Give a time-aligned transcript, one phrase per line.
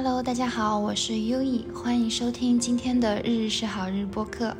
[0.00, 4.56] Hello，大家好，我是优异，欢迎收听今天的日日是好日播客。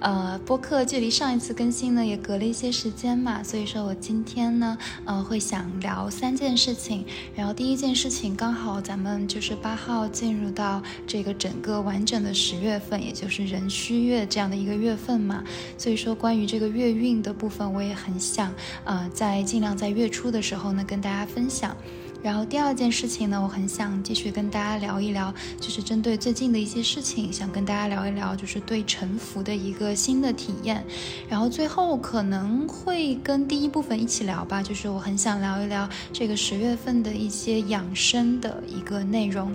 [0.00, 7.04] 呃，播客距离上一次更新呢也隔了一些时间嘛，所以说我今天呢，呃，会想聊三件事情。
[7.36, 15.44] 然后第一件事情，刚好咱们就是八号进入到这个整个完整的十月份，也就是壬戌月这样的一个月份嘛，
[15.76, 18.50] 所以说关于这个月运的部分，我也很想，
[18.84, 21.76] 呃，在尽量在月初的时候呢跟大家分享。
[22.22, 30.84] 然后第二件事情呢，我很想继续跟大家聊一聊，就是针对最近的一些事情，想跟大家聊一聊，就是对沉浮的一个新的体验。
[31.28, 39.52] 然后最后可能会跟第一部分一起聊吧，就是我很想聊一聊这个十月份的一些养生的一个内容。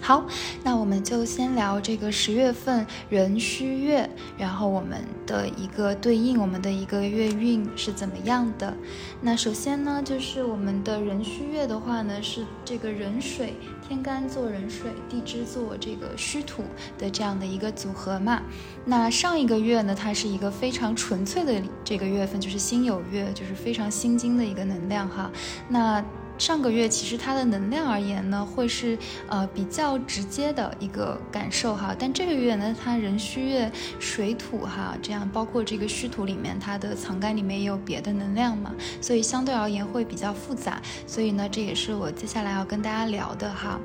[0.00, 0.24] 好，
[0.64, 8.72] 那我们就先聊这个十月份壬戌月，然后我们的一个对应，我们的一个月运是怎么样的？
[9.20, 13.54] 那首先呢，就是我们的壬戌月的话呢，是这个壬水
[13.86, 16.62] 天干做壬水，地支做这个戌土
[16.96, 18.42] 的这样的一个组合嘛。
[18.86, 25.30] 那上一个月呢，它是一个非常纯粹的这个月份，就是辛酉月，就是非常心经的一个能量哈。
[25.68, 26.02] 那
[26.38, 28.96] 上个月其实它的能量而言呢，会是
[29.28, 43.80] 呃比较直接的一个感受哈，但这个月呢，它壬戌月水土哈，这样包括这个戌土里面它的藏干里面也有别的能量嘛，所以相对而言会比较复杂，所以呢，这也是我接下来要跟大家聊的哈。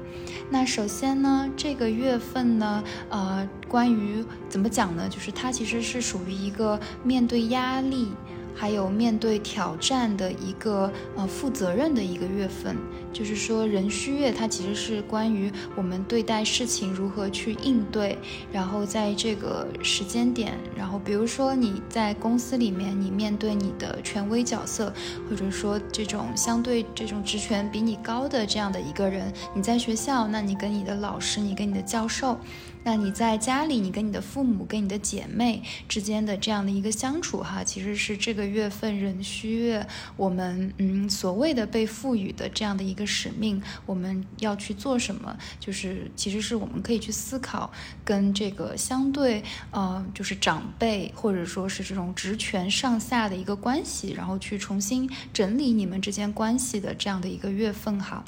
[0.50, 8.12] 那首先呢，这个月份呢，呃，关于怎么讲呢，就是它其实是属于一个面对压力。
[8.56, 12.76] 还有面对挑战的一个呃负责任的一个月份，
[13.12, 18.18] 就是说壬戌月它其实是关于我们对待事情如何去应对，
[18.52, 24.94] 然后在这个时间点，然后比如说你在公司里面，你面对你的权威角色，
[25.30, 32.38] 或者说这种相对这种职权比你高的这样的一个人，你在学校，那你跟你的老师，你跟你的教授。
[32.84, 45.36] 那你在家里，你跟你的父母、跟你的姐妹之间的这样的一个相处，哈，其实是这个月份壬戌月，我们嗯所谓的被赋予的这样的一个使命，我们要去做什么？
[45.60, 47.71] 就是其实是我们可以去思考，
[48.04, 58.23] 跟这个相对呃，就是长辈或者说是这种职权上下的一个关系，然后去重新整理你们之间关系的这样的一个月份，哈。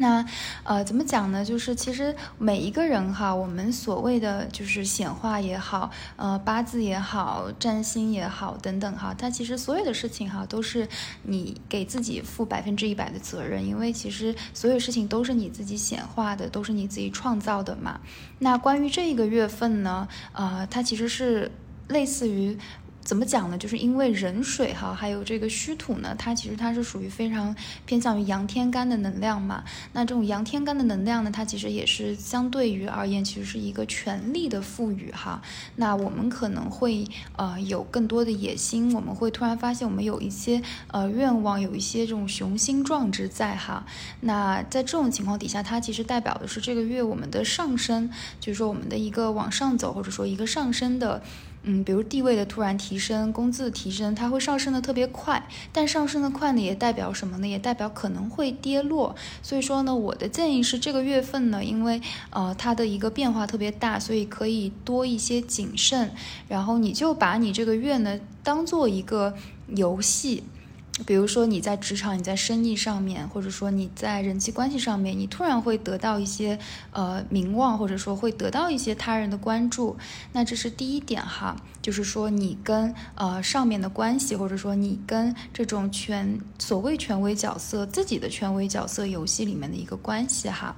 [0.00, 0.24] 那，
[0.64, 1.44] 呃，怎么讲呢？
[1.44, 10.88] 就是其实每一个人哈，我们所谓的就是显化也好，呃，八字也好，占星也好，等等哈，它其实所有的事情哈，都是
[11.24, 18.00] 你给自己负百分之一百的责任，因为其实所有事情都是你自己显化的，都是你自己创造的嘛。
[18.38, 21.52] 那关于这一个月份呢，呃，它其实是
[21.88, 22.58] 类似于。
[23.02, 23.58] 怎么讲呢？
[23.58, 29.64] 就是因为壬水哈，还有这个戌土呢，它其实它是属于非常偏向于阳天干的能量嘛。
[29.94, 35.42] 那这种阳天干的能量呢，它其实也是相对于而言，其实是一个权力的赋予哈。
[35.76, 37.04] 那我们可能会
[37.36, 43.84] 呃有更多的野心，我们会突然发现我们有一些呃愿望，有一些这种雄心壮志在哈。
[44.20, 51.22] 那在这种情况底下，它其实代表的是这个月我们的上升，就是说我们的一个往上走，或者说一个上升的。
[51.62, 55.46] 嗯，比如地位的突然提升，工资的提升，它会上升的特别快。
[55.72, 57.46] 但上升的快呢，也代表什么呢？
[57.46, 59.14] 也代表可能会跌落。
[59.42, 62.00] 所以说呢，我的建议是这个月份呢，因为
[62.30, 66.10] 呃它的一个变化特别大，所以可以多一些谨慎。
[66.48, 69.34] 然后你就把你这个月呢当做一个
[69.68, 70.42] 游戏。
[71.06, 76.58] 比如说你在职场，你在生意上面，或者说你在人际关系上面，你突然会得到一些
[76.92, 79.96] 呃名望，或者说会得到一些他人的关注，
[80.32, 90.76] 那这是第一点哈，就是说你跟呃上面的关系，或者说你跟这种权所谓权威角色自己的权威角色游戏里面的一个关系哈。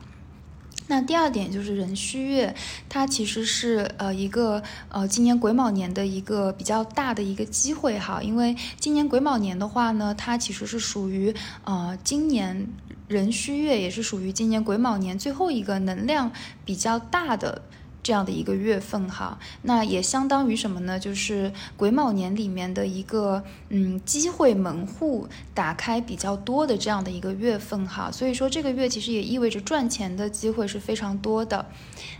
[0.88, 2.54] 那第二点就是壬戌月，
[2.88, 11.34] 它其实是呃一个呃今年癸卯年的一个比较大的一个机会哈，因为今年癸卯年的话呢，它其实是属于
[11.64, 12.66] 呃今年
[13.08, 16.30] 壬戌月，也是属于今年癸卯年最后一个能量
[16.64, 17.62] 比较大的。
[18.02, 20.98] 这样的一个月份哈，那也相当于什么呢？
[20.98, 31.64] 就是癸卯年里面的一个嗯机会门户打开比较多的这样的一个月份哈，所以说这个月其实也意味着赚钱的机会是非常多的。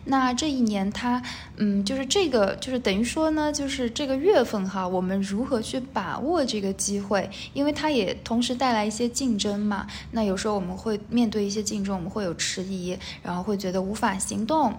[0.05, 1.21] 那这一年它
[1.57, 7.29] 嗯就是这个就是等于说呢，就是这个月份哈，我们如何去把握这个机会？
[7.55, 9.87] 因为它也同时带来一些竞争嘛。
[10.13, 14.73] 那有时候我们会面对一些竞争，我们会有迟疑，然后会觉得无法行动。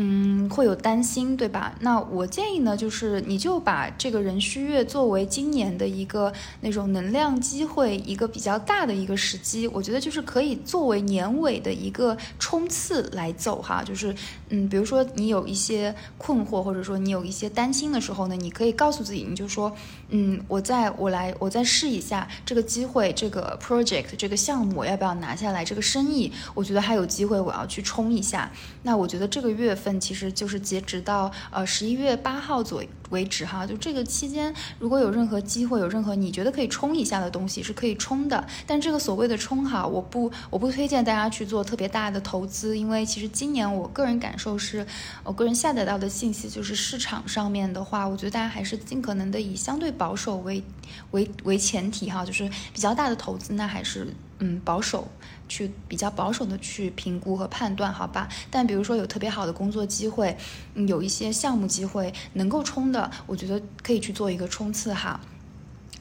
[0.00, 1.74] 嗯，会有担心，对吧？
[1.80, 9.66] 那我建议呢，就是你就把这个壬戌月作为今年的一个那种能量机会，一个比较大的一个时机。
[9.66, 13.82] 我觉得就是可以作为年尾的一个冲刺来走哈。
[13.82, 14.14] 就是
[14.50, 19.74] 嗯，比如说你有一些困惑，或者说你有一些担心的时候呢，你可以告诉自己，你就说，
[20.10, 25.64] 嗯，我再我来我再试一下这个机会，这个 project 这个项目我要不要拿下来？
[25.64, 28.48] 这个生意我觉得还有机会，我要去冲一下。
[28.84, 30.18] 那我觉得这个月份其实。
[30.18, 38.44] 实就是截止到呃十一月八号左为止哈，就这个期间，如果有任何机会，有任何你觉得可以冲一下的东西，是可以冲的。
[38.66, 44.84] 但这个所谓的冲哈，我不我不推荐大家去做特别大的投资，因为其实今年我个人感受是，
[45.22, 50.60] 我个人下载到的信息就是市场上面的话，我觉得大家还是尽可能的以相对保守为
[51.12, 55.06] 为为前提哈，就是比较大的投资，那还是嗯保守。
[55.48, 58.28] 去比较保守的去评估和判断，好吧？
[58.50, 60.36] 但比如说有特别好的工作机会，
[60.74, 65.20] 嗯，有一些项目机会能够冲的，我觉得可以去做一个冲刺哈。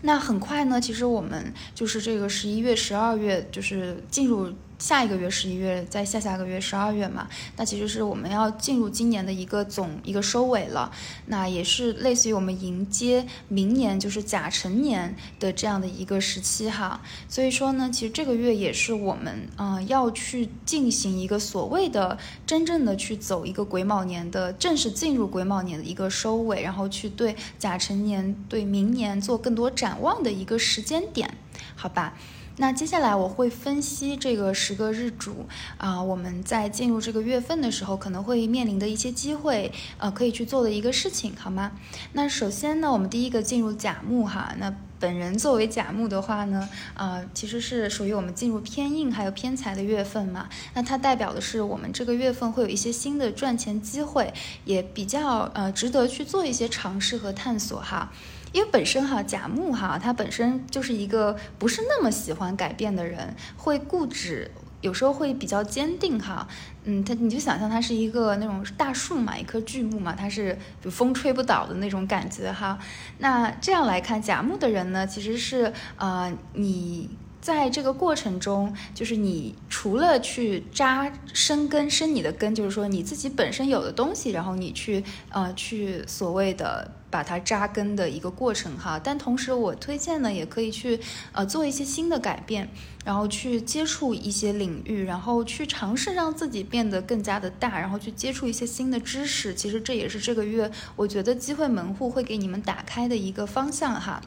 [0.02, 4.54] 那很快呢，其实我们就是这个十一月、十二月，就是进入。
[4.80, 10.92] 下一个月十一月，在下下个月十二月嘛，那其实是我们要进入今年的一个总一个收尾了，
[11.26, 17.02] 那也是类似于我们迎接明年就是甲辰年的这样的一个时期哈。
[17.28, 31.34] 所以说呢，其实这个月也是我们啊要去进行一个所谓的真正的去走一个癸卯年的正式进入癸卯年的一个收尾，然后去对甲辰年对明年做更多展望的一个时间点，
[31.76, 32.14] 好吧？
[32.60, 35.46] 那接下来我会分析这个十个日主
[35.78, 41.74] 啊，我们在进入这个月份的时候可能会面临的一些机会，呃，可以去做的一个事情，好吗？
[42.14, 54.34] 那首先呢，我们第一个进入甲木哈，那本人作为甲木的话呢，呃，其实是属于我们进入偏硬还有偏财的月份嘛，那它代表的是我们这个月份会有一些新的赚钱机会，
[54.66, 58.12] 也比较呃值得去做一些尝试和探索哈。
[58.52, 64.50] 因为本身哈甲木哈，他本身就是一个不是那么喜欢改变的人，会固执，
[64.82, 66.48] 有时候会比较坚定哈。
[66.84, 72.78] 嗯，他你就想象他是一个那种大树嘛，一棵巨木嘛，它是就风吹不倒的那种感觉哈。
[73.18, 77.10] 那这样来看，甲木的人呢，其实是呃你。
[77.40, 89.00] 在这个过程中，就是你除了去扎生根、生你的根，就是说你自己本身有的东西，然后你去呃去所谓的把它扎根的一个过程哈。
[89.04, 91.00] 但同时，我推荐呢，也可以去
[91.32, 92.70] 呃做一些新的改变，
[93.06, 99.54] 然后去接触一些领域，然后去尝试让自己变得更加的大，然后去接触一些新的知识。
[99.54, 104.22] 其实这也是这个月我觉得机会门户会给你们打开的一个方向哈。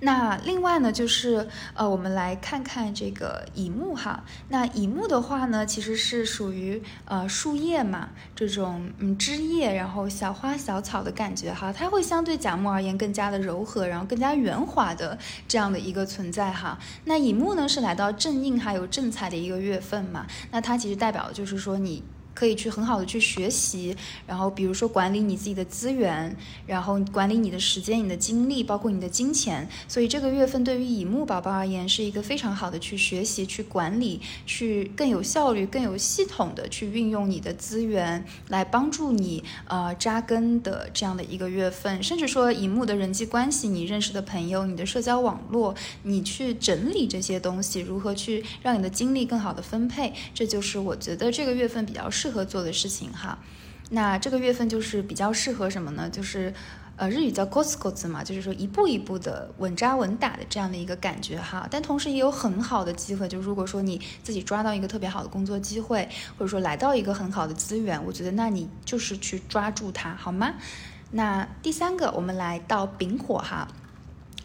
[0.00, 4.24] 那另外呢，就是呃，我们来看看这个乙木哈。
[4.48, 16.78] 那乙木的话呢，其实是属于呃树叶嘛，这种嗯枝叶，然后小花小草的感觉哈，它会相对甲木而言更加的柔和，然后更加圆滑的这样的一个存在哈。
[17.04, 22.02] 那乙木呢，是来到正印还有正财的一个月份嘛，那它其实代表的就是说你。
[22.40, 23.94] 可以去很好的去学习，
[24.26, 26.34] 然后比如说管理你自己的资源，
[26.66, 29.68] 然后管理你的时间、你的精力，包括你的金钱。
[29.86, 42.02] 所以这个月份对于乙木宝宝而言，是一个非常好的去学习、去管理、去更有效率、更有系统的去运用你的资源，来帮助你呃扎根的这样的一个月份。
[42.02, 52.29] 甚至说乙木的人际关系，你认识的朋友、你的社交网络，你去整理这些东西，如何去让你的精力更好的分配，这就是我觉得这个月份比较适。
[52.30, 53.36] 适合做的事情哈，
[53.90, 56.08] 那这个月份就是比较适合什么呢？
[56.08, 56.54] 就是
[56.94, 61.66] 呃日语叫 k o s k o z 嘛，就是说一步一步的稳扎稳打的这样的一个感觉哈。
[61.68, 66.08] 但同时也有很好的机会，就如果说你自己抓到一个特别好的工作机会，
[66.38, 70.54] 或者说来到一个很好的资源，我觉得那你就是去抓住它好吗？
[71.10, 73.66] 那第三个，我们来到丙火哈。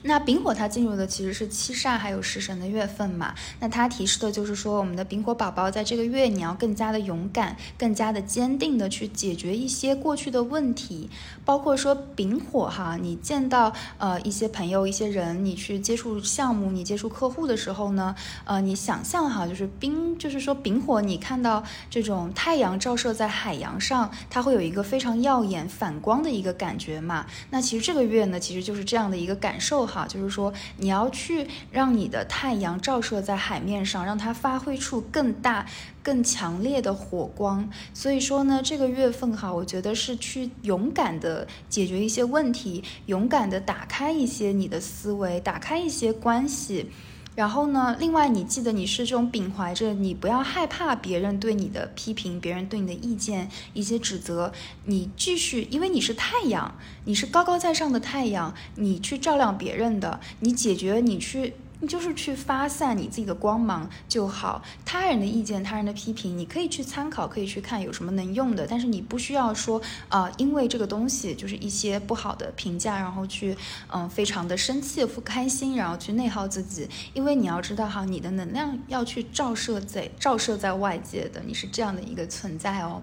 [0.08, 11.10] 那丙火它进入的其实是七煞还有食神的月份嘛，那它提示的就是说，我们的丙火宝宝在这个月你要更加的勇敢，更加的坚定的去解决一些过去的问题，
[11.44, 29.95] 包括说丙火哈，你见到呃一些朋友、一些人，你去接触项目、你接触客户的时候呢，呃，你想象哈，就是丙，就是说丙火，你看到这种太阳照射在海洋上，它会有一个非常耀眼反光的一个感觉嘛，那其实这个月呢，其实就是这样的一个感受哈。
[29.96, 35.66] 好，就是说你要去让你的太阳照射在海面上，让它发挥出更大、
[36.04, 37.70] 更强烈的火光。
[37.94, 46.92] 所以说呢，这个月份哈，我觉得是去勇敢的解决一些问题，勇敢的打开一些你的思维，打开一些关系。
[47.36, 54.54] 然后呢，另外你记得你是这种秉怀着你不要害怕别人对你的批评，别人对你的意见一些指责，
[54.86, 56.74] 你继续，因为你是太阳，
[57.04, 61.54] 你是高高在上的太阳，你去照亮别人的，你解决，你去。
[61.88, 64.62] 就是去发散你自己的光芒就好。
[64.86, 68.65] 他人的意见、他人的批评，你可以去参考，可以去看有什么能用的。
[68.68, 73.56] 但是你不需要说，啊，因为这个东西就是一些不好的评价，然后去，
[73.92, 76.88] 嗯，非常的生气、不开心，然后去内耗自己。
[77.13, 83.01] 因为你要知道哈，你的能量要去照射在照射在外界的，你是这样的一个存在哦。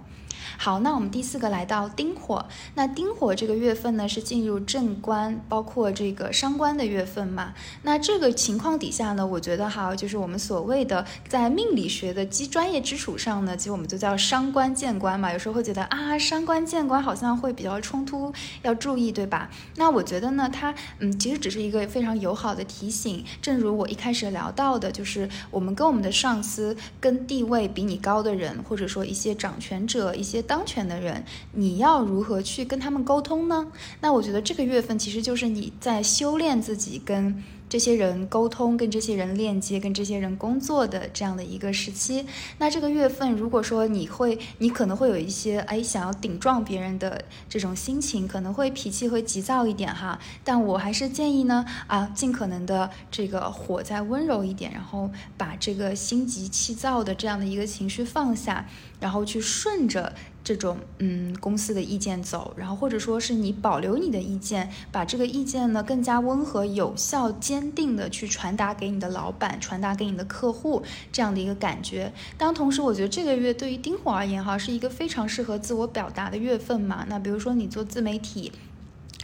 [0.59, 2.45] 好，那我们第四个来到丁火，
[2.75, 7.55] 那丁火这个月份呢是进入正官，包括这个伤官的月份嘛。
[7.83, 15.33] 那这个情况底下呢，我觉得哈，就是我们所谓的在命理学的基专业基础上呢，其实我们就叫伤官见官嘛。
[15.33, 18.33] 有时候会觉得啊，伤官见官好像会比较冲突，
[18.63, 19.51] 要注意，对吧？
[19.77, 23.25] 那我觉得呢，它嗯，其实只是一个非常友好的提醒。
[23.41, 30.42] 正如我一开始聊到的，就是我们跟我们的上司、跟地位比你高的人，或者说一些掌权者、一些。
[30.43, 33.69] 当权的人，你要如何去跟他们沟通呢？
[34.01, 37.43] 那我觉得这个月份其实就是你在修炼自己跟。
[37.69, 42.27] 这些人沟通，跟这些人链接，跟这些人工作的这样的一个时期，
[42.59, 50.19] 那这个月份，如果说你会，你可能会有一些哎想要顶撞别人的这种心情，可能会脾气会急躁一点哈。
[50.45, 58.69] 但我还是建议呢，啊，尽可能的这个火再温柔一点，然后把这个心急气躁的这样的一个情绪放下，
[59.01, 60.13] 然后去顺着。
[60.45, 70.83] 这种嗯公司的意见走，然后或者说是你保留你的意见，把这个意见呢更加温和、有效、坚定的去传达给你的老板，传达给你的客户
[71.13, 72.13] 这样的一个感觉。
[72.37, 77.07] 当同时，我觉得这个月对于丁火而言哈，是一个非常适合自我表达的月份嘛。
[77.09, 78.51] 那比如说你做自媒体。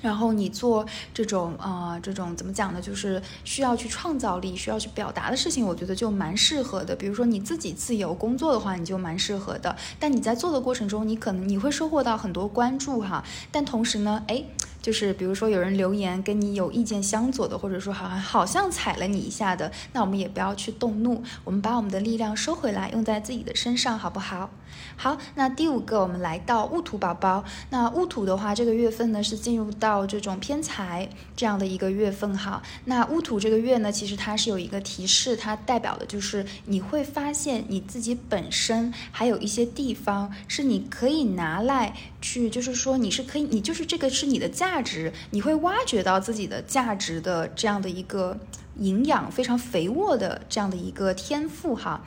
[0.00, 2.80] 然后你做这种啊，这种怎么讲呢？
[2.80, 6.94] 就是需要去创造力，需要去表达的事情，我觉得就蛮适合的。
[6.94, 9.76] 比如说你自己自由工作的话，你就蛮适合的。
[9.98, 13.24] 但你在做的过程中，你可能你会收获到很多关注哈。
[13.50, 14.44] 但同时呢，哎。
[14.80, 24.48] 就是比如说有人留言跟你有意见相左的，或者说好像好像踩了你一下的，那我们也不要去动怒，我们把我们的力量收回来，用在自己的身上，好不好？
[24.96, 32.62] 好，那第五个我们来到戊土宝宝，那戊土的话，这个月份呢是进入到这种偏财这样的一个月份哈。
[32.87, 44.78] 那戊土这个月呢，其实它是有一个提示，它代表的就是你会发现你自己本身还有一些地方是你可以拿来去，就是说你是可以，你就是这个是你的价。
[44.80, 48.38] 值，你会挖掘到自己的价值的这样的一个
[48.76, 52.00] 营养非常肥沃的这样的一个天赋哈。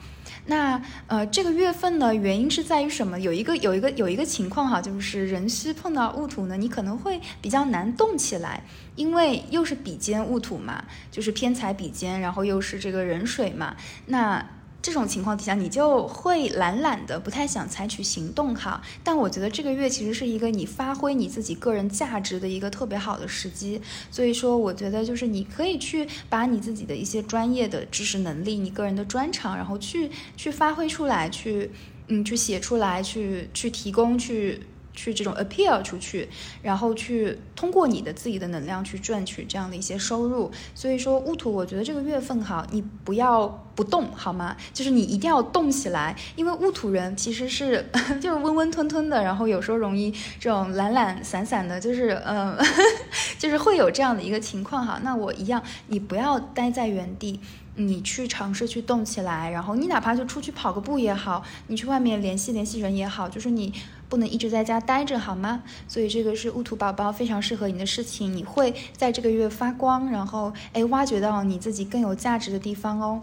[0.46, 3.18] 那呃，这个月份呢，原因是在于什么？
[3.20, 8.64] 有一个有一个有一个情况哈，就是壬戌碰到戊土呢，你可能会比较难动起来，
[8.96, 14.44] 因为又是比肩戊土嘛，就是偏财比肩，然后又是这个壬水嘛，那。
[14.82, 18.82] 这种情况底下，你就会懒懒的，不太想采取行动哈。
[19.04, 23.80] 但我觉得这个月其实是一个你发挥你自己个人价值的一个特别好的时机。
[24.10, 31.70] 所以说，我觉得就是你可以去把你自己的一些专业的知识能力、你个人的专长，然后去去发挥出来，去
[32.08, 34.60] 嗯，去写出来，去去提供，去。
[34.94, 36.28] 去这种 appeal 出去，
[36.62, 40.50] 然后去通过你的自己的能量去赚取这样的一些收入。
[40.74, 44.56] 所以说戊土，我觉得这个月份哈，你不要不动好吗？
[44.72, 47.84] 就是你一定要动起来，因为戊土人其实是
[48.20, 52.56] 就是温温吞吞的，然后有时候容易这种懒懒散散的，就是嗯，
[53.38, 55.00] 就是会有这样的一个情况哈。
[55.02, 57.40] 那我一样，你不要待在原地。
[57.74, 63.72] 你去尝试去动起来，然后你哪怕就出去跑个步也好，你去外面联系联系人也好，就是你
[64.12, 65.62] 不能一直在家待着，好吗？
[65.88, 73.22] 所以这个是雾土宝宝非常适合你的事情，你会在这个月发光，然后哎，挖掘到你自己更有价值的地方哦。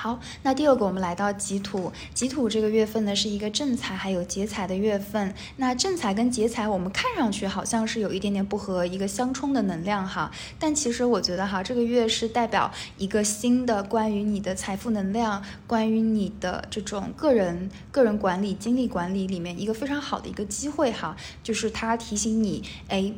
[0.00, 5.34] 好，那第二个我们来到己土，己土这个月份呢是一个正财还有劫财的月份。
[5.56, 10.30] 那正财跟劫财，我们看上去好像是有一点点不合，一个相冲的能量哈。
[10.56, 23.12] 但其实我觉得哈，这个月是代表一个新的关于你的财富能量，关于你的这种个人个人管理、精力管理里面一个非常好的一个机会哈，就是它提醒你，哎。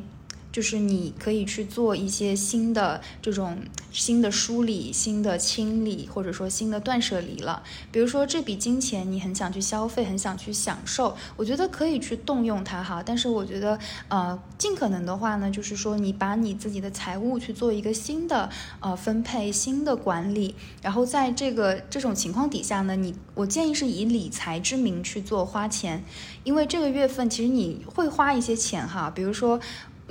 [0.51, 3.57] 就是你可以去做一些新的这种
[3.91, 7.63] 新的梳理、新的清理，或者说新的断舍离了。
[7.91, 13.01] 比如说这笔金钱，你很想去消费，很想去享受，我觉得可以去动用它哈。
[13.05, 13.79] 但是我觉得，
[14.09, 20.55] 呃，尽可能的话呢，就是说你把你自己的财务去做一个新的呃分配、新的管理。
[20.81, 26.03] 然后在这个这种情况底下呢，你我建议是以理财之名去做花钱，
[26.43, 29.59] 因为这个月份其实你会花一些钱哈，比如说。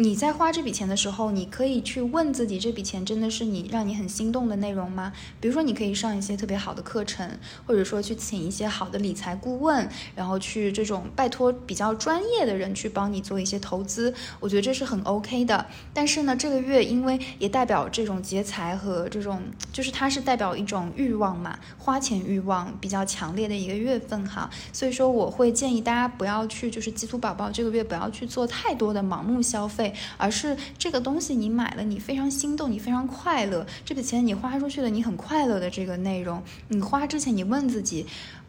[0.01, 5.13] 你在花这笔钱的时候，你可以去问自己，这笔钱真的是你让你很心动的内容吗？
[5.39, 7.31] 比如说，你可以上一些特别好的课程，
[7.67, 15.67] 或者说去请一些好的理财顾问，然后去这种拜托比较专业的人去帮你做一些投资，我觉得这是很 OK 的。
[15.93, 29.90] 但是呢，这个月因为也代表这种劫财和这种，就是它是代表一种欲望嘛，花钱欲望比较强烈的一个月份哈，所以说我会建议大家不要去，就是鸡兔宝宝这个月不要去做太多的盲目消费。
[30.17, 38.07] 而是这个东西你买了，你非常心动，你非常快乐，这笔钱你花出去了，你很快乐的这个内容，你花之前你问自己，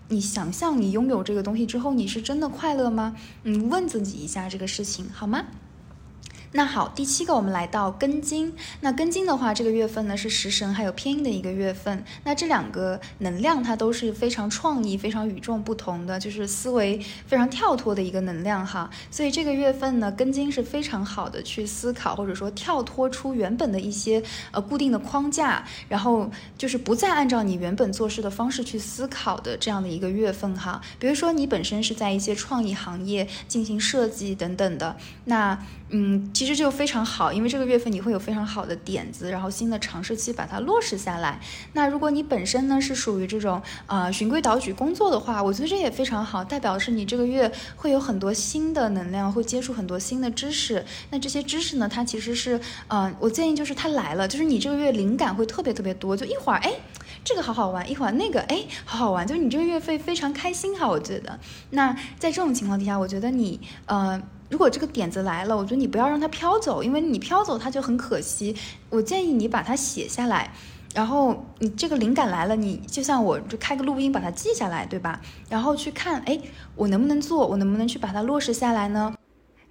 [0.09, 3.15] 你想象你拥有这个东西之后，你是真的快乐吗？
[3.43, 5.45] 你问自己一下这个事情好吗？
[6.53, 8.53] 那好，第七个我们来到庚金。
[8.81, 12.03] 那庚金的话，这个月份呢是食神还有偏印的一个月份。
[12.25, 18.89] 那这两个能量它都是非常创意、非常与众不同的，就是思维非常跳脱的一个能量哈。
[19.09, 30.81] 所以这个月份呢，庚金是非常好的去思考，或者说跳脱出原本的一些呃固定的框架，然后就是不再按照你原本做事的方式去思考的这样的一个月份哈。
[30.99, 35.57] 比如说你本身是在一些创意行业进行设计等等的，那。
[35.93, 41.37] 嗯，其实就非常好，因为这个月份你会有非常好的点子，然后新的尝试期把它落实下来。
[41.73, 50.83] 那如果你本身呢是属于这种呃循规蹈矩工作的话，我觉得这也非常好，代表是你这个月会有很多新的能量，会接触很多新的知识。
[51.09, 52.57] 那这些知识呢，它其实是
[52.87, 56.71] 呃，我建议就是它来了，就是你这个月灵感会特别特别多，就一会儿哎
[57.23, 61.39] 这个好好玩，一会儿那个哎好好玩，就是你这个月费非常开心哈，我觉得。
[61.69, 64.21] 那在这种情况底下，我觉得你呃。
[64.51, 68.53] 如果这个点子来了，我觉得你不要让它飘走，因为你飘走它就很可惜。
[68.89, 70.51] 我建议你把它写下来，
[70.93, 75.21] 然后你这个灵感来了，你就像我就开个录音把它记下来，对吧？
[75.47, 76.37] 然后去看，哎，
[76.75, 77.47] 我能不能做？
[77.47, 79.13] 我能不能去把它落实下来呢？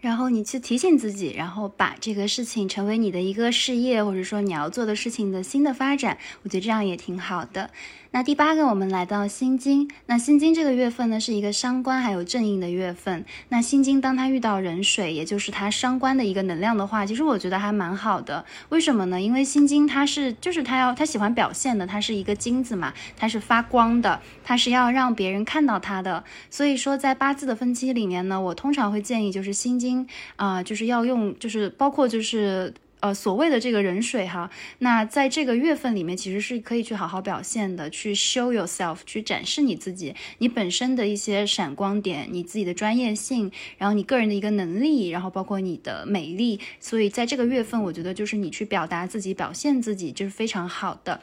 [0.00, 7.70] 然后你去提醒自己，然后把这个事情成为你的一个事业，或者说你要做的事情的新的发展，我觉得这样也挺好的。
[8.12, 9.88] 那第八个，我们来到辛金。
[10.06, 13.24] 那辛金这个月份呢，是一个伤官还有正印的月份。
[13.50, 18.44] 那辛金当它遇到壬水，也就是它伤官的一个能量的话，其实我觉得还蛮好的。
[18.70, 19.20] 为什么呢？
[19.20, 26.24] 因为辛金它是，就是它要它喜欢表现的，它是一个金子嘛，它是发光的，它是要让别人看到它的。
[26.50, 32.74] 所以说，在八字的分期里面呢，我通常会建议就是辛金啊，就是要用，就是包括就是。
[33.00, 51.20] 呃，所谓的这个人水哈，那在这个月份里面，其实是可以去好好表现的，去 show yourself，去展示你自己，你本身的一些闪光点，你自己的专业性，然后你个人的一个能力，然后包括你的美丽，所以在这个月份，我觉得就是你去表达自己、表现自己，就是非常好的。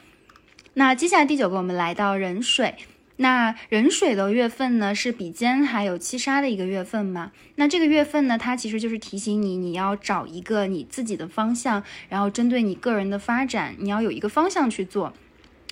[0.74, 2.74] 那接下来第九个，我们来到壬水。
[3.18, 7.32] 那壬水的月份呢，是比肩还有七杀的一个月份嘛？
[7.56, 15.14] 那这个月份呢，它其实就是提醒你，你要找一个你自己的方向，然后针对你个人的发展，你要有一个方向去做。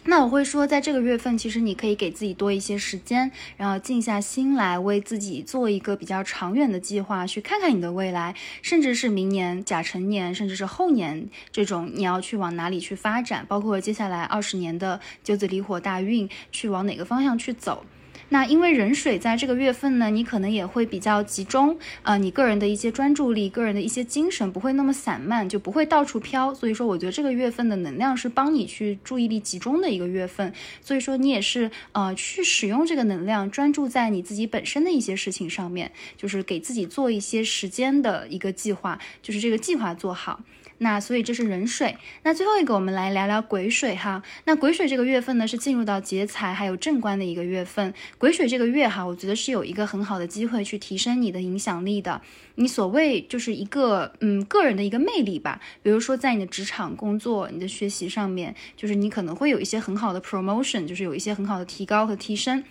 [0.07, 17.83] 那我会说，在这个月份，其实你可以给自己多一些时间，然后静下心来，为自己做一个比较长远的计划，去看看你的未来，甚至是明年甲辰年，甚至是后年这种你要去往哪里去发展，包括接下来二十年的九紫离火大运，去往哪个方向去走。
[18.29, 26.53] 那因为壬水在这个月份呢，你可能也会比较集中，呃，你个人的一些专注力，个人的一些精神不会那么散漫，就不会到处飘。
[26.53, 30.51] 所以说，我觉得这个月份的能量是帮你去注意力集中的一个月份。
[30.81, 40.41] 所以说，你也是呃去使用这个能量，专注在你自己本身的一些事情上面，就是给自己做一些时间的一个计划，就是这个计划做好。
[40.79, 44.21] 那所以这是壬水，那最后一个我们来聊聊癸水哈。
[44.43, 47.93] 那癸水这个月份呢是进入到劫财还有正官的一个月份。
[48.17, 52.21] 癸水这个月哈，我觉得是有一个很好的机会去提升你的影响力的。
[52.55, 62.63] 你所谓就是一个嗯个人的一个魅力吧，比如说在你的职场工作、你的学习上面，就是你可能会有一些很好的 promotion，就是有一些很好的提高和提升。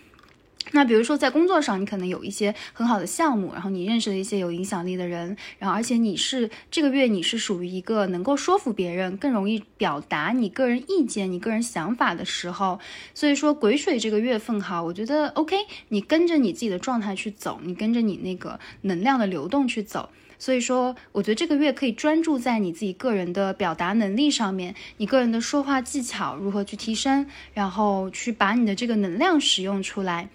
[0.71, 12.79] 那比如说在工作上，你可能有一些很好的项目，然后你认识了一些有影响力的人，然后而且你是这个月你是属于一个能够说服别人、更容易表达你个人意见、你个人想法的时候。
[13.13, 15.55] 所以说癸水这个月份哈，我觉得 OK，
[15.89, 20.09] 你跟着你自己的状态去走，你跟着你那个能量的流动去走。
[20.37, 30.29] 所以说，我觉得这个月可以专注在你自己个人的表达能力上面，你个人的说话技巧如何去提升，然后去把你的这个能量使用出来。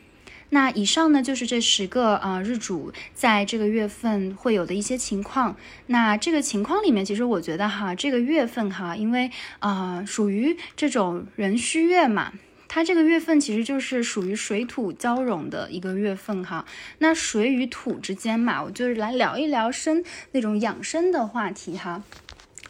[0.51, 5.57] 那以上呢，就是这十个啊日主在这个月份会有的一些情况。
[5.87, 12.33] 那这个情况里面，其实我觉得哈，这个月份哈，因为啊属于这种壬戌月嘛。
[12.73, 16.65] 它这个月份其实就是属于水土交融的一个月份哈。
[16.99, 22.05] 那水与土之间嘛，我就是来聊一聊生那种养生的话题哈。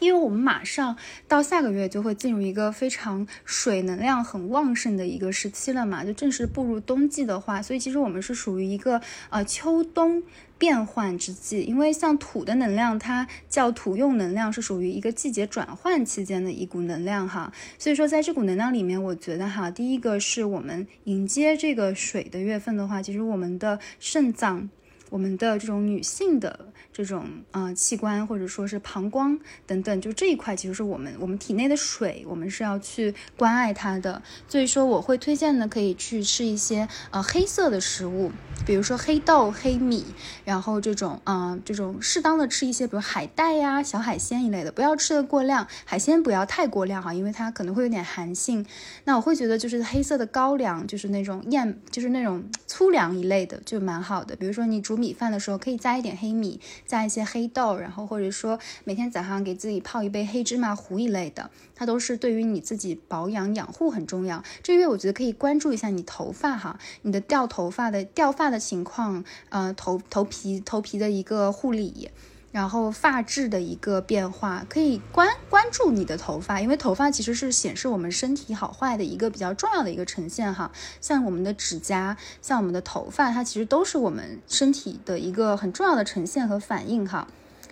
[0.01, 10.23] 因为我们马上到下个月就会进入一个非常水能量很旺盛的一个时期了嘛，就正式步入冬季的话，所以其实我们是属于一个呃秋冬
[10.57, 11.61] 变换之际。
[11.61, 17.53] 因为像土的能量，它叫土用能量，是属于一个季节转换期间的一股能量哈。
[17.77, 24.67] 所以说，在这股能量里面，我觉得哈，第一个是我们迎接这个水的月份的话，其实我们的肾脏，
[25.11, 26.71] 我们的这种女性的。
[26.93, 34.21] 这种呃器官或者说是膀胱等等，就这一块其实是我们我们体内的水，我们是要去关爱它的。
[34.47, 38.31] 所以说我会推荐呢，可以去吃一些呃黑色的食物，
[38.65, 40.03] 比如说黑豆、黑米，
[40.43, 48.65] 然后这种啊这种适当的吃一些，比如海带呀、小海鲜一类的，不要吃的过量，海鲜不要太过量哈，因为它可能会有点寒性。
[49.05, 54.35] 那我会觉得就是黑色的高粱，就是那种燕，就是那种粗粮一类的，就蛮好的。
[54.35, 56.59] 比如说你煮米饭的时候，可以加一点黑米。
[56.91, 64.43] 加一些黑豆，然后或者说每天早上给自己泡一杯黑芝麻糊一类的，它都是对于你自己保养养护很重要。
[64.61, 72.09] 这月我觉得可以关注一下你头发哈，你的掉头发的掉发的情况，呃，头头皮头皮的一个护理。
[72.51, 80.71] 然后发质的一个变化，可以关关注你的头发，因为头发其实是显示我们身体好坏的一个比较重要的一个呈现哈。
[80.99, 87.27] 像我们的指甲，像我们的头发，它其实都是我们身体的一个很重要的呈现和反应哈。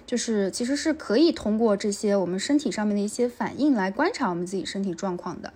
[0.05, 5.53] 就是其实是可以通过这些我们身体上面的一些反应来观察我们自己身体状况的。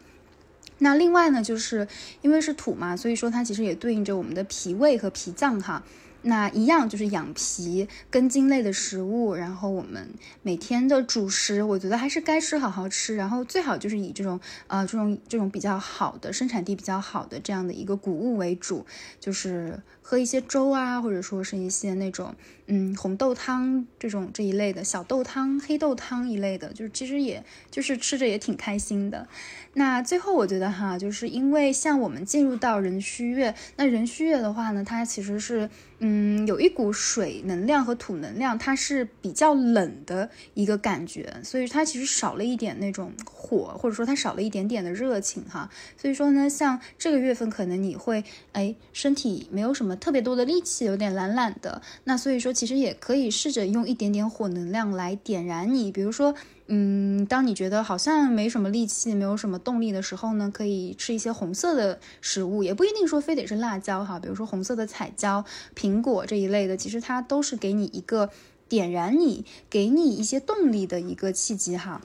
[0.80, 1.88] 那另外呢，就是
[2.22, 5.84] 因为是土嘛，所以说它其实也对应着我们的脾胃和脾脏哈。
[6.24, 10.10] 那一样就是养脾根茎类的食物，然后我们
[10.42, 18.86] 每天的主食，我觉得还是该吃好好吃，然后最好就是以这种呃这种这种比较好的生产地比较好的这样的一个谷物为主，
[19.20, 22.36] 就是喝一些粥啊，或者说是一些那种
[22.68, 29.28] 嗯红豆汤这种这一类的小豆汤、黑豆汤一类的，就是其实也就是吃着也挺开心的。
[29.74, 35.70] 那最后我觉得哈，就是因为像我们进入到壬戌月，那壬戌月的话呢，它其实是。
[36.06, 45.70] 嗯，有一股水能量和土能量，它是比较冷的一个感觉，所以它其实少了一点那种火，或者说它少了一点点的热情哈。
[45.96, 51.82] 所以说呢，像这个月份可能你会哎身体没有什么特别多的力气，有点懒懒的。
[52.04, 56.34] 那所以说其实也可以试着用一点点火能量来点燃你，比如说。
[56.68, 65.44] 嗯，当你觉得好像没什么力气、没有什么动力的时候呢，可以吃一些红色的食物，也不一定说非得是辣椒哈，比如说红色的彩椒、
[65.76, 68.30] 苹果这一类的，其实它都是给你一个
[68.70, 72.02] 点燃你、给你一些动力的一个契机哈。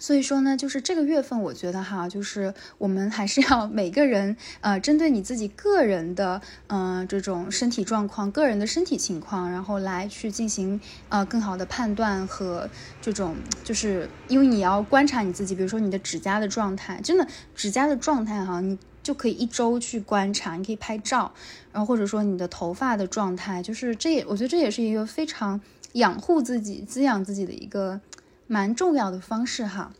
[0.00, 12.68] 所以说呢，就是这个月份，我觉得哈，就是我们还是要每个人，呃，针对你自己个人的，嗯，这种身体状况、个人的身体情况，然后来去进行呃更好的判断和
[13.02, 21.30] 这种，就是因为你要观察你自己，比如说你的指甲的状态，真的指甲的状态哈，你就可以一周去观察，你可以拍照，
[21.72, 25.60] 然后或者说你的头发的状态，就是这也我觉得这也是一个非常
[25.92, 28.00] 养护自己、滋养自己的一个。
[28.52, 29.92] 蛮重要的方式哈，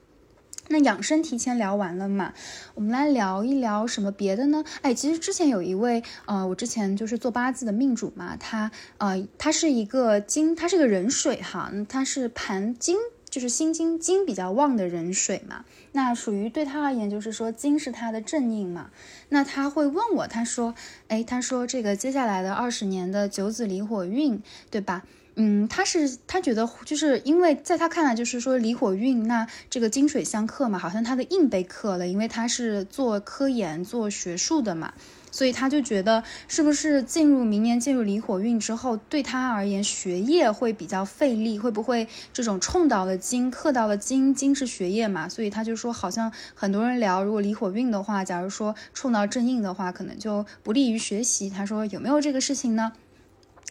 [0.67, 2.35] 那养生提前聊完了嘛，
[2.75, 4.65] 我们来聊一聊什么别的呢？
[4.83, 12.97] 哎，其实之前有一位呃，我之前就是做八字的命主嘛，他呃，他是一个金，他是个人水哈，他是盘金，
[13.29, 18.91] 就是心金金比较旺的人水嘛，那属于对他而言就是说金是他的正印嘛，
[19.29, 20.75] 那他会问我，他说，
[21.07, 25.05] 哎，他说这个接下来的二十年的九子离火运，对吧？
[25.43, 34.93] 嗯，他是他觉得就是因为在他看来，就是说离火运，那这个金水相克嘛，好像他的印被克了，因为他是做科研、做学术的嘛，
[35.31, 51.49] 所以他就觉得是不是进入明年进入离火运之后，对他而言学业会比较费力，会不会这种冲到了金，克到了金，金是学业嘛，所以他就说好像很多人聊，如果离火运的话，假如说冲到正印的话，可能就不利于学习。
[51.49, 52.93] 他说有没有这个事情呢？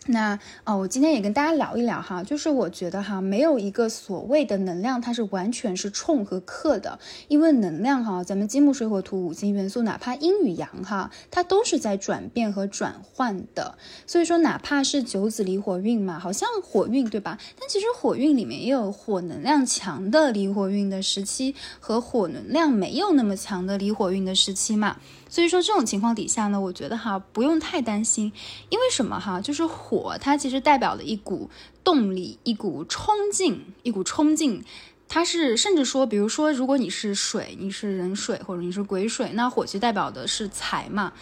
[0.06, 13.78] 那哦，我今天也跟大家聊一聊哈，就是我觉得哈，没有一个所谓的能量，它是完全是冲和克的，因为能量哈，咱们金木水火土五行元素，哪怕阴与阳哈，它都是在转变和转换的。
[14.08, 17.38] 所以说，哪怕是九紫离火运嘛，好像火运对吧？
[17.60, 24.98] 但其实火运里面也有火能量强的离火运的时期，和火能量没有那么强的离火运的时期嘛。
[25.30, 28.34] 所以说这种情况底下呢，我觉得哈不用太担心，
[28.70, 31.50] 因为什么哈，就是火它其实代表了一股
[31.84, 34.63] 动力，一股冲劲，一股冲劲。
[35.12, 41.13] 它是甚至说，比如说，如果你是水，你是人水或者你是癸水，那火其实代表的是财嘛。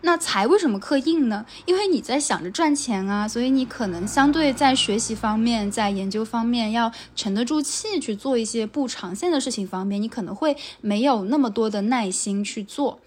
[0.00, 1.46] 那财为什么克印呢？
[1.64, 12.98] 因为你在想着赚钱啊，所以你可能相对在学习方面、在研究方面要沉得住气去做一些不长线的事情方面，你可能会没有那么多的耐心去做，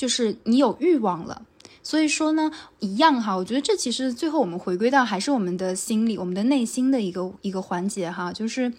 [0.00, 1.42] 就是你有欲望了。
[1.82, 8.72] 所以说呢，一样哈，我觉得这其实最后我们回归到还是我们的心理、我们的内心的一个一个环节哈，就是。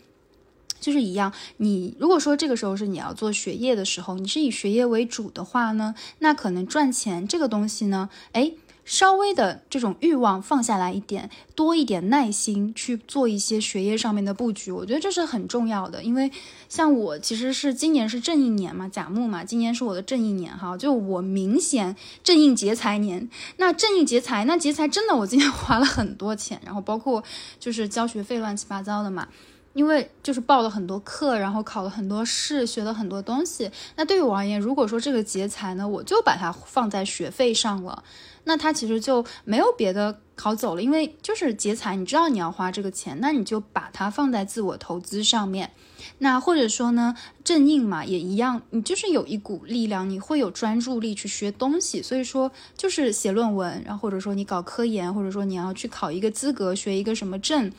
[0.79, 8.51] 就是一样，你如果说这个时候是你要做学业的时候，你是以学业为主的话呢，那可能赚钱这个东西呢，哎，
[8.83, 16.03] 稍微的这种欲望放下来一点，多一点耐心去做一些学业上面的布局，我觉得这是很重要的。
[16.03, 16.31] 因为
[16.67, 27.23] 像我其实是今年是正印年嘛，甲木嘛，今年是我的正印年哈，就我明显正印劫财年，那正印劫财，那劫财真的我今年花了很多钱，然后包括
[27.59, 29.27] 就是交学费乱七八糟的嘛。
[29.73, 33.71] 因为就是报了很多课，然后考了很多试，学了很多东西。
[33.95, 38.03] 那对于我而言，如果说这个劫财呢，我就把它放在学费上了，
[38.43, 40.81] 那它其实就没有别的考走了。
[40.81, 45.71] 因为就是劫财，你知道你要花这个钱，那你就把它放在自我投资上面。
[46.17, 52.01] 那或者说呢，正印嘛也一样，你就是有一股力量，你会有专注力去学东西。
[52.01, 57.71] 所以说就是写论文，然后或者说你搞科研，或者说你要去考一个资格，学一个什么证。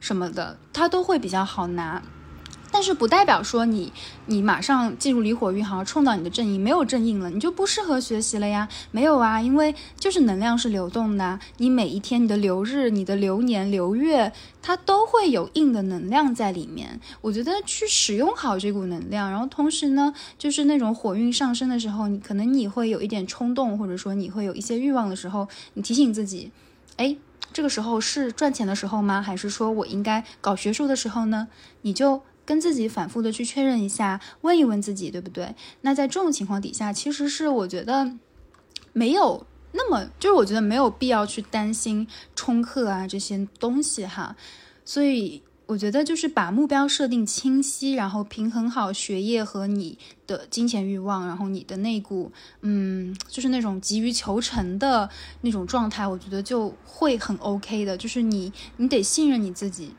[0.00, 2.02] 什么的，它都会比较好拿，
[2.70, 3.92] 但是不代表说你
[4.26, 8.68] 你马上进入离火运，好像冲到你的正印，没有正印了，你就不适合学习了呀？
[8.90, 17.00] 没有啊，因为就是能量是流动的，你每一天你的流日、你的流年、流月，它都会有硬的能量在里面。
[17.22, 26.52] 我觉得去使用好这股能量，然后同时呢，就是那种火运上升的时候，你可能你会有一点冲动，或者说你会有一些欲望的时候，你提醒自己，
[26.96, 27.16] 哎。
[27.56, 29.22] 这个时候是赚钱的时候吗？
[29.22, 31.48] 还是说我应该搞学术的时候呢？
[31.80, 35.54] 你就跟自己反复的去确认一下，问一问自己，对不对？
[35.80, 38.12] 那在这种情况底下，其实是我觉得
[38.92, 44.36] 没有那么，就是我觉得没有必要去担心冲课啊这些东西哈，
[44.84, 45.42] 所以。
[45.66, 57.96] 我觉得就是把目标设定清晰，然后平衡好学业和你的金钱欲望，然后你的那股，嗯，就是那种急于求成的那种状态，我觉得就会很 OK 的。
[57.96, 59.92] 就是你，你得信任你自己。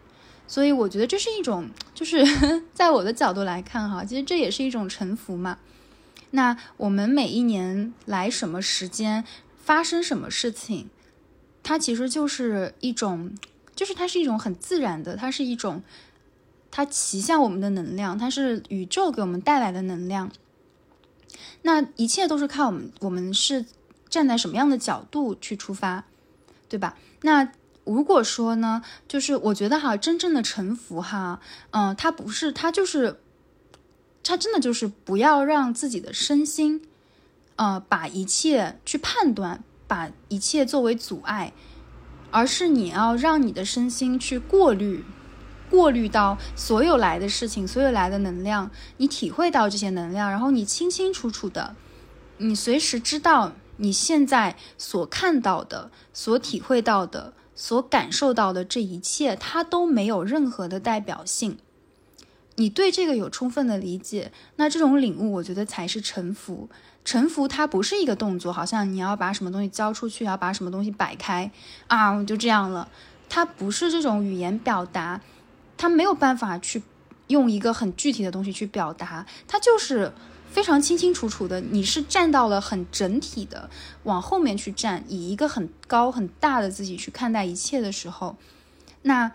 [0.47, 2.23] 所以我觉得这是一种，就是
[2.73, 5.57] 在我的角度来看哈，其实这也是一种臣服嘛。
[6.31, 9.25] 那我们每一年来什么时间
[9.57, 10.89] 发生什么事情，
[11.61, 13.35] 它其实就是一种。
[13.77, 15.83] 就是它是一种很自然的，它是一种，
[16.71, 20.31] 它骑向我们的能量，它是宇宙给我们带来的能量。
[21.61, 23.65] 那一切都是看我们，我们是
[24.09, 26.05] 站在什么样的角度去出发，
[26.67, 26.97] 对吧？
[27.21, 27.51] 那
[27.83, 33.19] 如果说呢，就是我觉得哈，真正的臣服哈，嗯，它不是，它就是，
[34.23, 36.81] 它真的就是不要让自己的身心，
[37.57, 41.53] 呃，把一切去判断，把一切作为阻碍。
[42.31, 45.03] 而是你要让你的身心去过滤，
[45.69, 51.75] 过滤到所有来的事情，所有来的能量，你体会到这些能量，然后你清清楚楚的，
[52.37, 61.57] 你随时知道你现在所看到的、所体会到的、所感受到的这一切，它都没有任何的代表性。
[62.55, 66.69] 你对这个有充分的理解，那这种领悟，我觉得才是臣服。
[67.07, 71.49] 臣服它不是一个动作，好像你要把什么东西交出去，要把什么东西摆开
[71.87, 72.89] 啊，我就这样了。
[73.29, 75.21] 它不是这种语言表达，
[75.77, 76.83] 它没有办法去
[77.27, 80.11] 用一个很具体的东西去表达，它就是
[80.51, 81.61] 非常清清楚楚的。
[81.61, 83.69] 你是站到了很整体的
[84.03, 88.35] 往后面去站，以一个很高很大的自己去看待一切的时候，
[89.03, 89.31] 那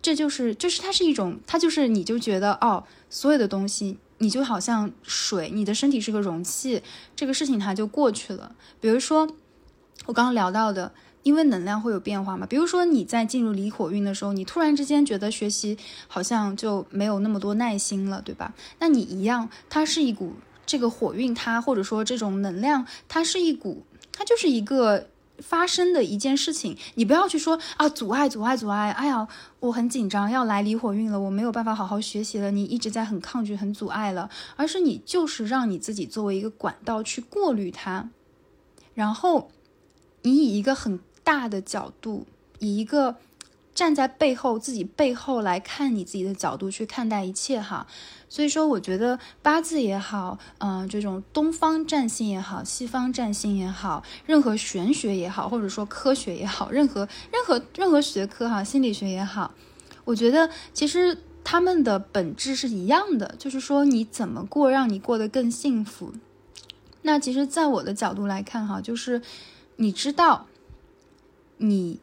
[0.00, 3.98] 这就是就是它是一种，它就是你就觉得哦，所有的东西。
[4.18, 6.82] 你就好像水，你的身体是个容器，
[7.14, 8.54] 这个事情它就过去了。
[8.80, 9.28] 比如说，
[10.06, 12.46] 我刚刚聊到的，因为能量会有变化嘛。
[12.46, 15.76] 比如说你在进入离火运的时候，你突然之间觉得学习
[16.08, 18.54] 好像就没有那么多耐心了，对吧？
[18.78, 25.08] 那你一样，它是一股这个火运，它或者说这种能量，它是一股，它就是一个。
[25.38, 28.90] 发生的一件事情，你不要去说啊，阻碍，阻碍，阻碍！
[28.92, 29.26] 哎呀，
[29.60, 32.50] 我很紧张，要来离火运了，我没有办法好好学习了。
[32.50, 38.08] 你一直在很抗拒，很阻碍了，而是你就是让你自己作为一个管道去过滤它，
[38.94, 39.50] 然后
[40.22, 42.26] 你以一个很大的角度，
[42.58, 43.16] 以一个
[43.76, 47.86] 站在背后自己背后来看你自己的角度去看待一切哈。
[48.28, 59.52] 所以说，我觉得八字也好，嗯，这种东方占星也好，西方占星也好，任何玄学也好，或者说科学也好，任何任何任何学科哈，心理学也好，
[60.04, 66.12] 我觉得其实他们的本质是一样的，就是说你怎么过让你过得更幸福。
[67.02, 69.22] 那其实，在我的角度来看，哈，就是
[69.76, 70.46] 你知道，
[71.58, 72.00] 你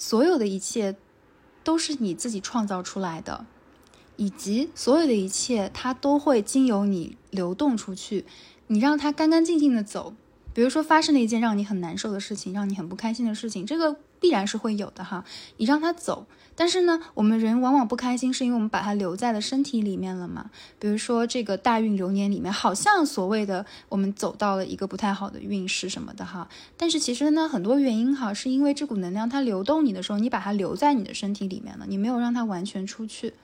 [0.00, 0.96] 所有的一切
[1.62, 3.44] 都是你自己创造出来的，
[4.16, 8.24] 以及所有的一切它都会经由你流动出去，
[8.68, 10.14] 你让它干干净净的走。
[10.52, 15.24] 比如说发生了一件让你很难受的事情，让你很不开心的事情，这个必然是会有的哈。
[15.58, 20.50] 你让它走，但是呢，我们人往往不开心，是因为我们把它留在了身体里面了嘛。
[20.78, 26.48] 比如说这个大运流年里面，好像所谓的我们走到了一个不太好的运势什么的哈。
[26.76, 33.34] 但是其实呢，很多原因哈，是因为这股能量它流动你的时候，你把它留在你的身体里面了，你没有让它完全出去。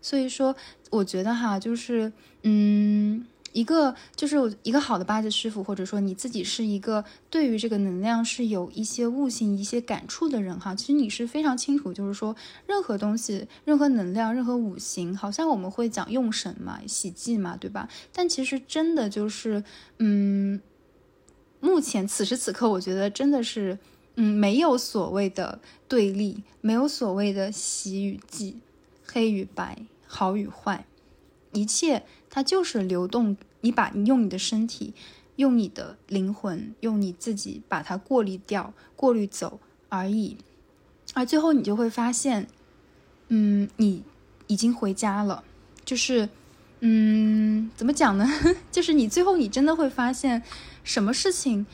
[0.00, 0.56] 所以说，
[0.90, 3.26] 我觉得哈，就是嗯。
[3.56, 10.74] 一个就是一个好的八字师傅，或者说你自己是一个对于这个能量是有一些悟性、一些感触的人哈。
[10.74, 17.88] 其实你是非常清楚，就是说任何东西、任何能量、任何五行，好像我们会讲用神嘛、喜忌嘛，对吧？
[18.12, 19.64] 但其实真的就是，
[20.00, 20.60] 嗯，
[21.60, 23.78] 目前此时此刻，我觉得真的是，
[24.16, 28.58] 嗯，没有所谓的对立，没有所谓的喜与忌、
[29.06, 30.84] 黑与白、好与坏，
[31.54, 32.02] 一切。
[32.36, 34.92] 它就是流动，你把你用你的身体，
[35.36, 40.36] 用你的灵魂，用你自己把它过滤掉、过滤走而已，
[41.14, 42.46] 而最后你就会发现，
[43.28, 44.02] 嗯，你
[44.48, 45.44] 已经回家了，
[45.82, 46.28] 就是，
[46.80, 48.28] 嗯，怎么讲呢？
[48.70, 50.42] 就是你最后你真的会发现，
[50.84, 51.64] 什么事情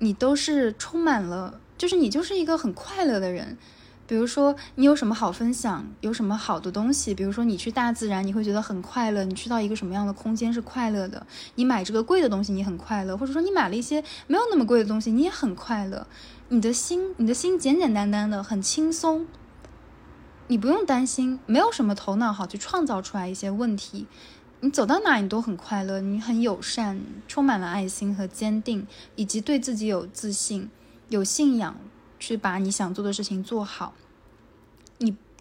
[0.00, 3.56] 你都是充满了，就是你就是一个很快乐的人。
[4.12, 5.86] 比如说，你有什么好分享？
[6.02, 7.14] 有什么好的东西？
[7.14, 9.24] 比如说，你去大自然，你会觉得很快乐。
[9.24, 11.26] 你去到一个什么样的空间是快乐的？
[11.54, 13.16] 你买这个贵的东西，你很快乐。
[13.16, 16.06] 或者说，你买了一些没有那么贵的东西，你也很快乐。
[16.50, 19.26] 你的心，你的心简简单单的，很轻松。
[20.48, 24.06] 你不用担心，没有什么头脑好去创造出来一些问题。
[24.60, 26.02] 你走到哪，你都很快乐。
[26.02, 30.68] 你很友善，充满了爱心和坚定，以及对自己有自信、
[31.08, 31.74] 有信仰，
[32.18, 33.94] 去把你想做的事情做好。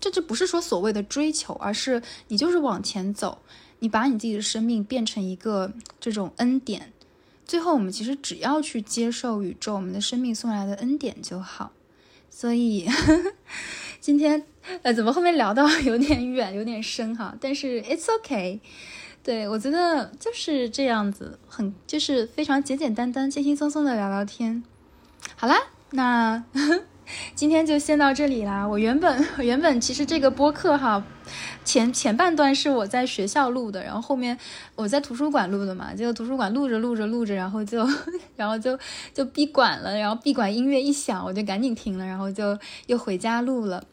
[0.01, 3.43] 这就不是说所谓的追求，而是你就是往前走，
[3.79, 6.91] 你把你自己的生命变成一个这种恩典，
[7.45, 11.71] 最后我们其实只要去接受宇宙我们的生命送来的恩典就好。
[12.31, 12.89] 所以
[14.01, 14.43] 今天
[14.81, 17.37] 呃，怎么后面聊到 有点远，有点深哈？
[17.39, 18.59] 但是 it's okay，
[19.23, 24.63] 对我觉得就是这样子，很就是非常简简单单、轻轻松松的聊聊天。
[25.35, 25.55] 好啦，
[25.91, 26.43] 那。
[27.35, 28.67] 今天就先到这里啦。
[28.67, 31.03] 我原本 原本其实这个播客哈，
[31.63, 34.37] 前前半段是我在学校录的，然后后面
[34.75, 35.93] 我在图书馆录的嘛。
[35.93, 37.87] 就图书馆录着录着录着，然后就
[38.35, 38.77] 然后就
[39.13, 43.83] 就闭馆了，然后闭馆音乐一响，我就赶紧停了，然后就又回家录了。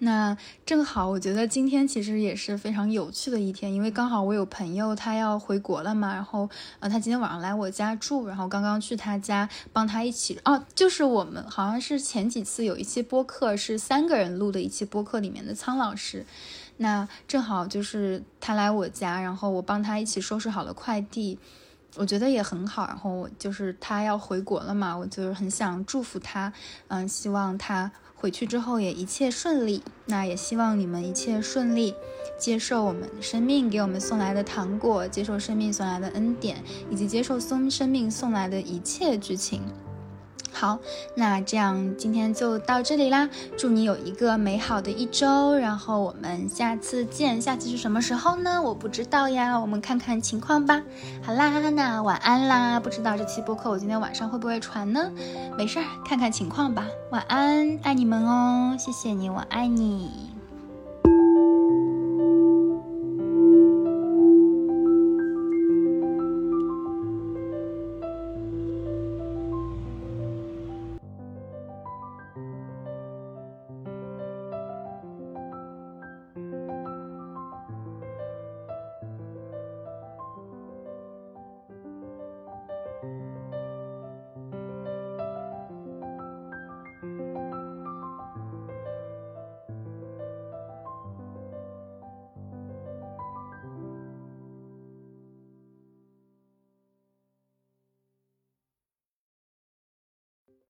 [0.00, 16.26] 那正好，我觉得今天其实也是非常有趣的一天，因为刚好我有朋友他要回国了嘛，然后呃，他今天晚上来我家住，然后刚刚去他家帮他一起哦，就是我们好像是前几次有一期播客是三个人录的一期播客里面的苍老师，
[16.78, 21.38] 那正好就是他来我家，然后我帮他一起收拾好了快递，
[21.94, 26.52] 我觉得也很好，然后就是他要回国了嘛，我就是很想祝福他，
[26.88, 27.90] 嗯，希望他。
[28.24, 31.94] 回去之后也一切顺利，那也希望你们一切顺利，
[32.38, 36.56] 接受我们生命给我们送来的糖果，接受生命送来的恩典，
[36.90, 39.60] 以及接受生生命送来的一切剧情。
[40.64, 40.78] 好，
[41.14, 43.28] 那这样今天就到这里啦。
[43.54, 47.38] 祝你有一个美好的一周，然后我们下次见。
[47.38, 48.62] 下次是什么时候呢？
[48.62, 50.82] 我不知道呀，我们看看情况吧。
[51.22, 52.80] 好啦，那晚安啦。
[52.80, 55.12] 不知道这期播客我今天晚上会不会传呢？
[55.58, 56.86] 没事儿，看看情况吧。
[57.10, 60.33] 晚安，爱你们哦，谢谢你，我爱你。